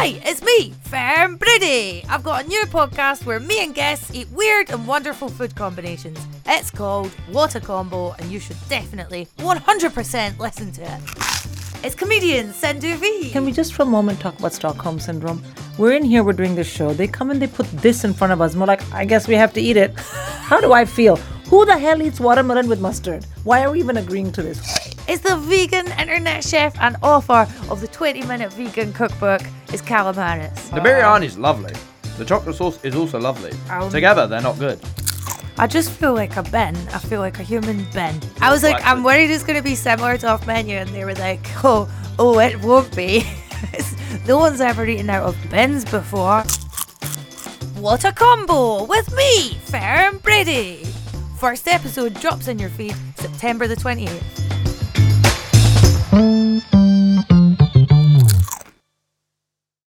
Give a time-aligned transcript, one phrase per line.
[0.00, 2.04] Hi, it's me, Fern Brady.
[2.08, 6.24] I've got a new podcast where me and guests eat weird and wonderful food combinations.
[6.46, 11.84] It's called What a Combo, and you should definitely 100% listen to it.
[11.84, 13.30] It's comedian Sindhu Vee.
[13.30, 15.42] Can we just for a moment talk about Stockholm Syndrome?
[15.78, 16.94] We're in here, we're doing this show.
[16.94, 18.52] They come and they put this in front of us.
[18.52, 19.98] And we're like, I guess we have to eat it.
[19.98, 21.16] How do I feel?
[21.50, 23.26] Who the hell eats watermelon with mustard?
[23.42, 24.60] Why are we even agreeing to this?
[25.08, 29.40] It's the vegan internet chef and author of the 20 minute vegan cookbook,
[29.72, 31.74] is Callum The biryani is lovely.
[32.16, 33.52] The chocolate sauce is also lovely.
[33.70, 34.80] Um, Together, they're not good.
[35.56, 36.76] I just feel like a Ben.
[36.92, 38.20] I feel like a human Ben.
[38.40, 41.04] I was like, I'm worried it's going to be similar to off menu, and they
[41.04, 43.24] were like, oh, oh, it won't be.
[44.26, 46.42] no one's ever eaten out of bins before.
[47.74, 50.84] What a combo with me, Fern Brady.
[51.38, 54.47] First episode drops in your feed September the 28th.